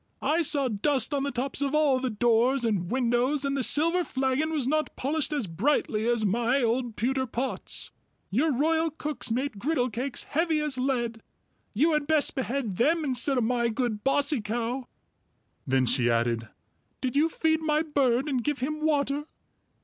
[0.23, 4.03] I saw dust on the tops of all the doors and windows, and the silver
[4.03, 7.91] flagon was not polished as brightly as my old pewter pots.
[8.31, 11.21] Your royal cooks make griddlecakes heavy as lead;
[11.75, 14.87] you had best behead them instead of my good Bossy Cow."
[15.67, 16.49] Then she added,
[16.99, 19.25] "Did you feed my bird and give him water?"